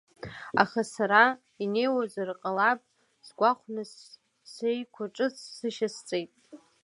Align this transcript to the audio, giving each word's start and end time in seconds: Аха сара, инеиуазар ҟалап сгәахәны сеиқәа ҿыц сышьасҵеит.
Аха 0.63 0.81
сара, 0.93 1.23
инеиуазар 1.63 2.29
ҟалап 2.41 2.79
сгәахәны 3.25 3.83
сеиқәа 4.53 5.05
ҿыц 5.15 5.35
сышьасҵеит. 5.57 6.31